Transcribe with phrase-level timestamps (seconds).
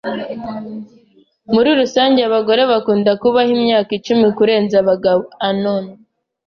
[1.53, 5.21] Muri rusange, abagore bakunda kubaho imyaka icumi kurenza abagabo.
[5.47, 5.83] (Anon)